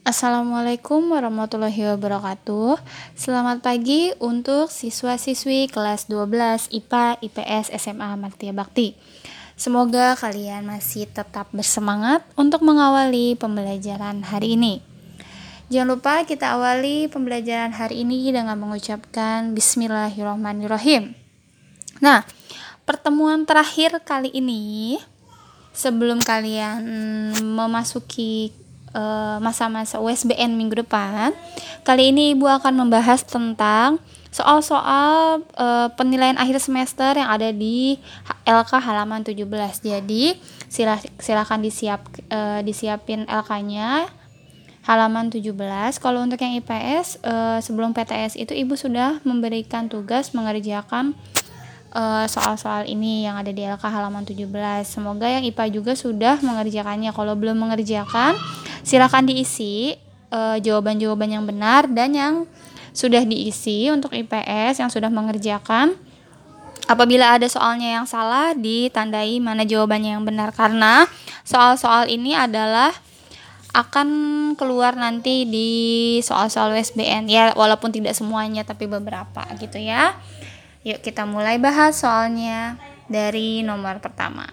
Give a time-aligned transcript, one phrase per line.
[0.00, 2.80] Assalamualaikum warahmatullahi wabarakatuh.
[3.12, 8.96] Selamat pagi untuk siswa-siswi kelas 12 IPA, IPS, SMA Martia Bakti.
[9.60, 14.80] Semoga kalian masih tetap bersemangat untuk mengawali pembelajaran hari ini.
[15.68, 21.12] Jangan lupa kita awali pembelajaran hari ini dengan mengucapkan Bismillahirrahmanirrahim.
[22.00, 22.24] Nah,
[22.88, 24.96] pertemuan terakhir kali ini
[25.76, 26.88] sebelum kalian
[27.36, 28.59] memasuki
[29.38, 31.30] masa-masa uh, USBN minggu depan,
[31.86, 37.98] kali ini Ibu akan membahas tentang soal-soal uh, penilaian akhir semester yang ada di
[38.46, 39.42] LK halaman 17.
[39.82, 40.38] Jadi,
[40.70, 44.06] silah, silakan disiap uh, disiapin LK-nya
[44.86, 45.54] halaman 17.
[45.98, 51.14] Kalau untuk yang IPS uh, sebelum PTS itu Ibu sudah memberikan tugas mengerjakan
[52.30, 54.46] soal-soal ini yang ada di LK halaman 17.
[54.86, 57.10] Semoga yang IPA juga sudah mengerjakannya.
[57.10, 58.38] Kalau belum mengerjakan,
[58.90, 59.94] Silahkan diisi
[60.34, 62.34] uh, jawaban-jawaban yang benar dan yang
[62.90, 65.94] sudah diisi untuk IPS yang sudah mengerjakan.
[66.90, 71.06] Apabila ada soalnya yang salah, ditandai mana jawabannya yang benar karena
[71.46, 72.90] soal-soal ini adalah
[73.70, 74.08] akan
[74.58, 75.70] keluar nanti di
[76.26, 80.18] soal-soal USBN ya walaupun tidak semuanya tapi beberapa gitu ya.
[80.82, 82.74] Yuk kita mulai bahas soalnya
[83.06, 84.50] dari nomor pertama.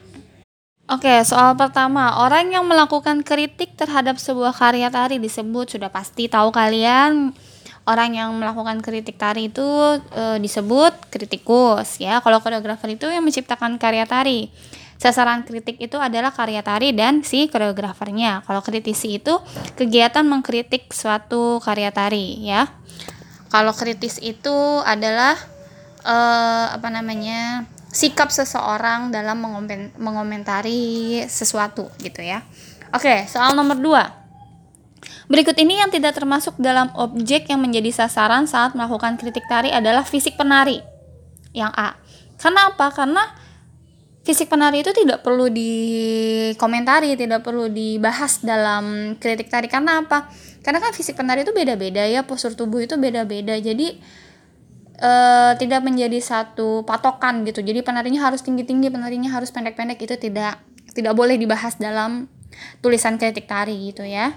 [0.87, 6.47] Oke, soal pertama, orang yang melakukan kritik terhadap sebuah karya tari disebut sudah pasti tahu
[6.55, 7.35] kalian
[7.83, 9.67] orang yang melakukan kritik tari itu
[10.15, 12.23] e, disebut kritikus ya.
[12.23, 14.47] Kalau koreografer itu yang menciptakan karya tari.
[14.95, 18.47] Sasaran kritik itu adalah karya tari dan si koreografernya.
[18.47, 19.43] Kalau kritisi itu
[19.75, 22.63] kegiatan mengkritik suatu karya tari ya.
[23.51, 24.55] Kalau kritis itu
[24.87, 25.35] adalah
[25.99, 26.15] e,
[26.79, 27.75] apa namanya?
[27.97, 29.41] Sikap seseorang dalam
[29.97, 32.45] mengomentari sesuatu gitu ya.
[32.93, 35.25] Oke, soal nomor 2.
[35.33, 40.05] Berikut ini yang tidak termasuk dalam objek yang menjadi sasaran saat melakukan kritik tari adalah
[40.05, 40.77] fisik penari.
[41.57, 41.89] Yang A.
[42.37, 42.87] Karena apa?
[42.93, 43.23] Karena
[44.21, 49.65] fisik penari itu tidak perlu dikomentari, tidak perlu dibahas dalam kritik tari.
[49.67, 50.29] Karena apa?
[50.61, 53.57] Karena kan fisik penari itu beda-beda ya, postur tubuh itu beda-beda.
[53.57, 53.99] Jadi
[55.01, 57.61] uh, tidak menjadi satu patokan gitu.
[57.61, 60.61] Jadi penarinya harus tinggi-tinggi, penarinya harus pendek-pendek itu tidak
[60.93, 62.25] tidak boleh dibahas dalam
[62.81, 64.33] tulisan kritik tari gitu ya.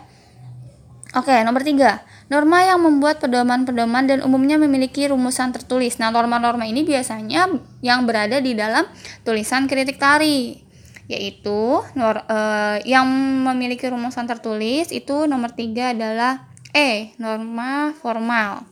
[1.11, 2.07] Oke, nomor tiga.
[2.31, 5.99] Norma yang membuat pedoman-pedoman dan umumnya memiliki rumusan tertulis.
[5.99, 7.51] Nah, norma-norma ini biasanya
[7.83, 8.87] yang berada di dalam
[9.27, 10.63] tulisan kritik tari.
[11.11, 13.11] Yaitu, nor, uh, yang
[13.43, 18.70] memiliki rumusan tertulis itu nomor tiga adalah E, norma formal.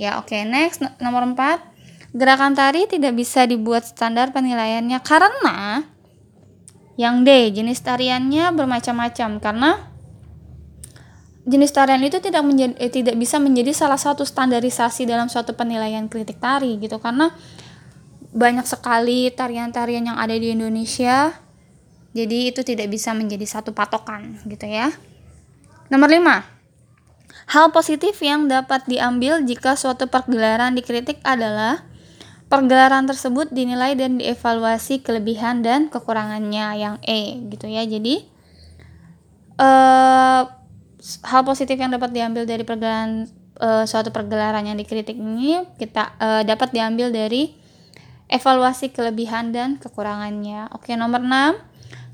[0.00, 0.32] Ya, oke.
[0.32, 0.48] Okay.
[0.48, 2.16] Next, nomor 4.
[2.16, 5.84] Gerakan tari tidak bisa dibuat standar penilaiannya karena
[6.96, 9.70] yang D, jenis tariannya bermacam-macam karena
[11.46, 16.10] jenis tarian itu tidak menjadi eh, tidak bisa menjadi salah satu standarisasi dalam suatu penilaian
[16.10, 17.30] kritik tari gitu karena
[18.34, 21.30] banyak sekali tarian-tarian yang ada di Indonesia.
[22.10, 24.90] Jadi itu tidak bisa menjadi satu patokan gitu ya.
[25.94, 26.59] Nomor 5.
[27.50, 31.82] Hal positif yang dapat diambil jika suatu pergelaran dikritik adalah
[32.46, 37.82] pergelaran tersebut dinilai dan dievaluasi kelebihan dan kekurangannya yang E gitu ya.
[37.82, 38.22] Jadi
[39.58, 40.46] uh,
[41.26, 43.26] hal positif yang dapat diambil dari pergelaran
[43.58, 47.50] uh, suatu pergelaran yang dikritik ini kita uh, dapat diambil dari
[48.30, 50.70] evaluasi kelebihan dan kekurangannya.
[50.70, 51.69] Oke, nomor 6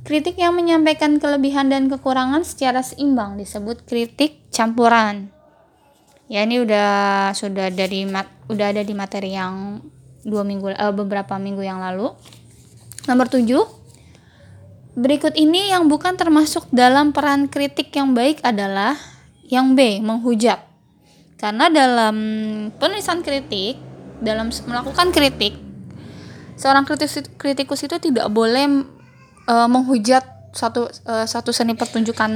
[0.07, 5.35] Kritik yang menyampaikan kelebihan dan kekurangan secara seimbang disebut kritik campuran.
[6.31, 9.83] Ya ini udah sudah dari mat, udah ada di materi yang
[10.23, 12.15] dua minggu uh, beberapa minggu yang lalu.
[13.11, 13.67] Nomor tujuh
[14.97, 18.97] Berikut ini yang bukan termasuk dalam peran kritik yang baik adalah
[19.45, 20.57] yang B, menghujat.
[21.37, 22.17] Karena dalam
[22.81, 23.77] penulisan kritik,
[24.25, 25.53] dalam melakukan kritik,
[26.57, 28.89] seorang kritikus, kritikus itu tidak boleh
[29.47, 30.23] uh, menghujat
[30.57, 32.31] satu uh, satu seni pertunjukan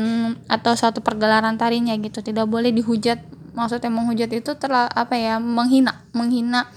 [0.47, 2.21] atau satu pergelaran tarinya gitu.
[2.25, 3.21] Tidak boleh dihujat
[3.55, 6.71] maksudnya menghujat itu terlalu apa ya menghina menghina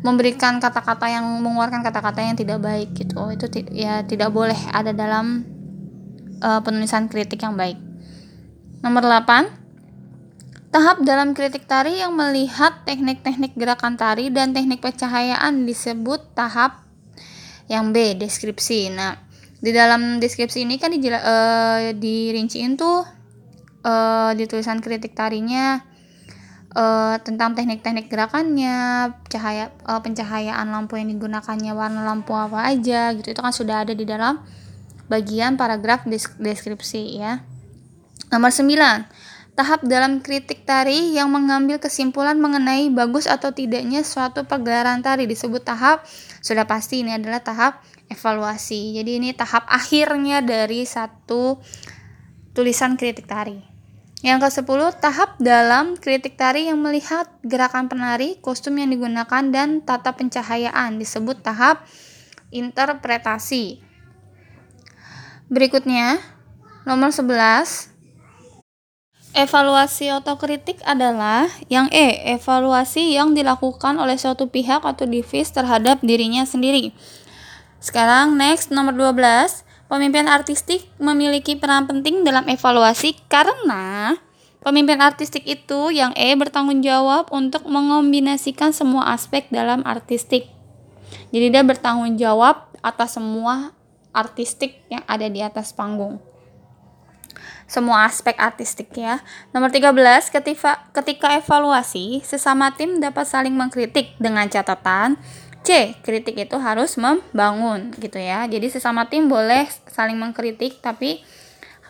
[0.00, 3.20] memberikan kata-kata yang mengeluarkan kata-kata yang tidak baik gitu.
[3.20, 5.44] Oh, itu ya tidak boleh ada dalam
[6.40, 7.76] uh, penulisan kritik yang baik.
[8.80, 16.32] Nomor 8 tahap dalam kritik tari yang melihat teknik-teknik gerakan tari dan teknik pencahayaan disebut
[16.32, 16.88] tahap
[17.68, 18.88] yang B deskripsi.
[18.88, 19.29] Nah
[19.60, 23.04] di dalam deskripsi ini kan dijela, uh, dirinciin tuh
[23.84, 25.84] uh, di tulisan kritik tarinya
[26.72, 33.36] uh, tentang teknik-teknik gerakannya, cahaya uh, pencahayaan lampu yang digunakannya warna lampu apa aja gitu
[33.36, 34.40] itu kan sudah ada di dalam
[35.12, 36.08] bagian paragraf
[36.40, 37.44] deskripsi ya.
[38.30, 39.58] Nomor 9.
[39.58, 45.66] Tahap dalam kritik tari yang mengambil kesimpulan mengenai bagus atau tidaknya suatu pergelaran tari disebut
[45.66, 46.06] tahap
[46.40, 48.98] sudah pasti ini adalah tahap evaluasi.
[48.98, 51.62] Jadi ini tahap akhirnya dari satu
[52.52, 53.62] tulisan kritik tari.
[54.20, 60.12] Yang ke-10, tahap dalam kritik tari yang melihat gerakan penari, kostum yang digunakan, dan tata
[60.12, 61.88] pencahayaan disebut tahap
[62.52, 63.80] interpretasi.
[65.48, 66.20] Berikutnya,
[66.84, 67.90] nomor 11,
[69.30, 76.42] Evaluasi otokritik adalah yang E, evaluasi yang dilakukan oleh suatu pihak atau divis terhadap dirinya
[76.42, 76.90] sendiri.
[77.80, 84.20] Sekarang next nomor 12, pemimpin artistik memiliki peran penting dalam evaluasi karena
[84.60, 90.52] pemimpin artistik itu yang E bertanggung jawab untuk mengombinasikan semua aspek dalam artistik.
[91.32, 93.72] Jadi dia bertanggung jawab atas semua
[94.12, 96.20] artistik yang ada di atas panggung
[97.70, 99.22] semua aspek artistik ya.
[99.54, 99.94] Nomor 13,
[100.34, 105.14] ketika, ketika evaluasi, sesama tim dapat saling mengkritik dengan catatan
[105.60, 108.48] C, kritik itu harus membangun gitu ya.
[108.48, 111.20] Jadi sesama tim boleh saling mengkritik tapi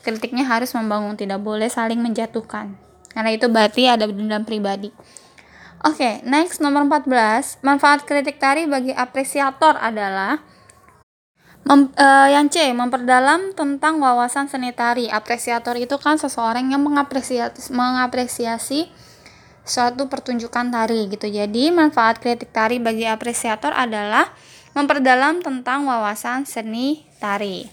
[0.03, 2.75] kritiknya harus membangun, tidak boleh saling menjatuhkan.
[3.11, 4.91] Karena itu berarti ada dendam pribadi.
[5.81, 7.65] Oke, okay, next nomor 14.
[7.65, 10.45] Manfaat kritik tari bagi apresiator adalah
[11.61, 15.13] Mem, uh, yang C, memperdalam tentang wawasan seni tari.
[15.13, 18.89] Apresiator itu kan seseorang yang mengapresiasi, mengapresiasi
[19.71, 21.31] suatu pertunjukan tari gitu.
[21.31, 24.35] Jadi, manfaat kritik tari bagi apresiator adalah
[24.75, 27.71] memperdalam tentang wawasan seni tari.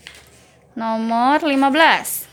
[0.77, 2.29] Nomor 15.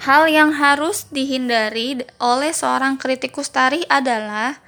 [0.00, 4.60] Hal yang harus dihindari oleh seorang kritikus tari adalah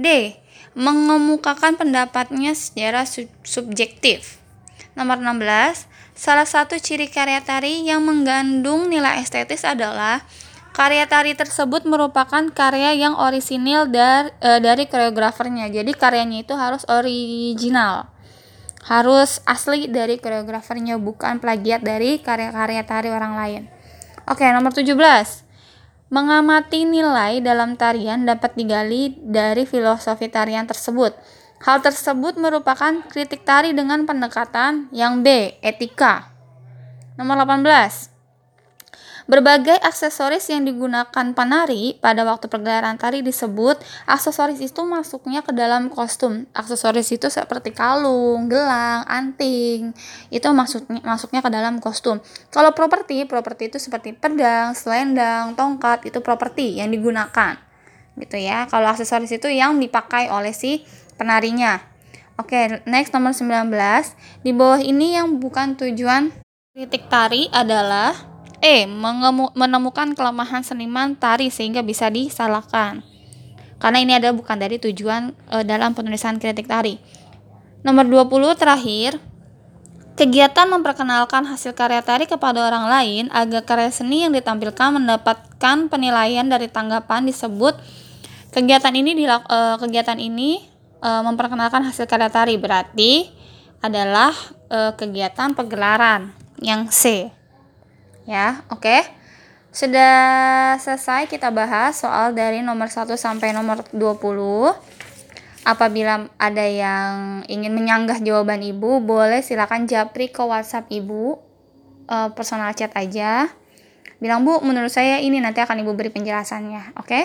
[0.00, 0.36] D.
[0.72, 4.40] Mengemukakan pendapatnya secara sub subjektif.
[4.96, 5.84] Nomor 16,
[6.16, 10.24] salah satu ciri karya tari yang mengandung nilai estetis adalah
[10.78, 15.74] karya tari tersebut merupakan karya yang orisinil dar, e, dari koreografernya.
[15.74, 18.06] Jadi karyanya itu harus original.
[18.86, 23.62] Harus asli dari koreografernya bukan plagiat dari karya-karya tari orang lain.
[24.30, 25.42] Oke, nomor 17.
[26.14, 31.10] Mengamati nilai dalam tarian dapat digali dari filosofi tarian tersebut.
[31.58, 36.30] Hal tersebut merupakan kritik tari dengan pendekatan yang B, etika.
[37.18, 38.17] Nomor 18.
[39.28, 43.76] Berbagai aksesoris yang digunakan penari pada waktu pergelaran tari disebut
[44.08, 46.48] aksesoris itu masuknya ke dalam kostum.
[46.56, 49.92] Aksesoris itu seperti kalung, gelang, anting.
[50.32, 52.24] Itu masuknya masuknya ke dalam kostum.
[52.48, 57.60] Kalau properti, properti itu seperti pedang, selendang, tongkat, itu properti yang digunakan.
[58.16, 58.64] Gitu ya.
[58.72, 60.88] Kalau aksesoris itu yang dipakai oleh si
[61.20, 61.84] penarinya.
[62.40, 63.76] Oke, next nomor 19.
[64.40, 66.32] Di bawah ini yang bukan tujuan
[66.72, 68.84] kritik tari adalah E.
[69.54, 73.06] menemukan kelemahan seniman tari sehingga bisa disalahkan.
[73.78, 76.98] Karena ini adalah bukan dari tujuan e, dalam penulisan kritik tari.
[77.86, 79.22] Nomor 20 terakhir,
[80.18, 86.42] Kegiatan memperkenalkan hasil karya tari kepada orang lain agar karya seni yang ditampilkan mendapatkan penilaian
[86.42, 87.78] dari tanggapan disebut
[88.50, 90.66] kegiatan ini uh, kegiatan ini
[90.98, 93.30] e, memperkenalkan hasil karya tari berarti
[93.78, 94.34] adalah
[94.66, 97.30] e, kegiatan pegelaran yang C.
[98.28, 98.84] Ya, oke.
[98.84, 99.00] Okay.
[99.72, 104.76] Sudah selesai kita bahas soal dari nomor 1 sampai nomor 20.
[105.64, 111.40] Apabila ada yang ingin menyanggah jawaban Ibu, boleh silakan japri ke WhatsApp Ibu
[112.08, 113.48] e, personal chat aja.
[114.20, 117.08] Bilang, "Bu, menurut saya ini nanti akan Ibu beri penjelasannya." Oke.
[117.08, 117.24] Okay?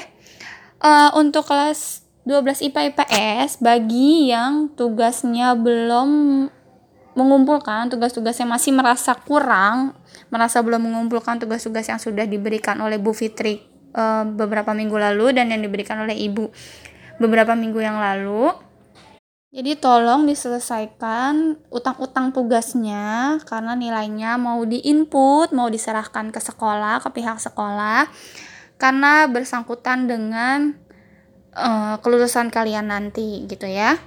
[0.84, 6.12] Uh, untuk kelas 12 IPA IPS bagi yang tugasnya belum
[7.14, 9.94] mengumpulkan tugas-tugasnya masih merasa kurang,
[10.34, 13.62] merasa belum mengumpulkan tugas-tugas yang sudah diberikan oleh Bu Fitri
[13.94, 14.04] e,
[14.34, 16.50] beberapa minggu lalu dan yang diberikan oleh Ibu
[17.22, 18.50] beberapa minggu yang lalu.
[19.54, 27.38] Jadi tolong diselesaikan utang-utang tugasnya karena nilainya mau diinput, mau diserahkan ke sekolah, ke pihak
[27.38, 28.10] sekolah
[28.82, 30.74] karena bersangkutan dengan
[31.54, 34.02] uh, kelulusan kalian nanti gitu ya.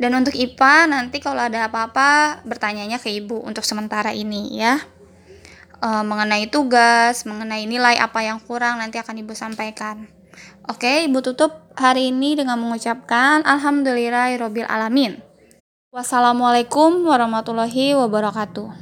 [0.00, 4.80] Dan untuk IPA nanti kalau ada apa-apa bertanyanya ke ibu untuk sementara ini ya.
[5.82, 10.06] Uh, mengenai tugas, mengenai nilai apa yang kurang nanti akan ibu sampaikan.
[10.70, 15.18] Oke, ibu tutup hari ini dengan mengucapkan Alhamdulillahirobbil alamin.
[15.92, 18.81] Wassalamualaikum warahmatullahi wabarakatuh.